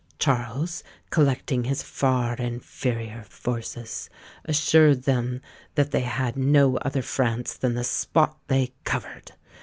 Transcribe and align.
Charles, 0.17 0.83
collecting 1.11 1.65
his 1.65 1.83
far 1.83 2.33
inferior 2.33 3.21
forces, 3.21 4.09
assured 4.45 5.03
them 5.03 5.41
that 5.75 5.91
they 5.91 5.99
had 5.99 6.35
no 6.35 6.77
other 6.77 7.03
France 7.03 7.55
than 7.55 7.75
the 7.75 7.83
spot 7.83 8.39
they 8.47 8.73
covered. 8.83 9.33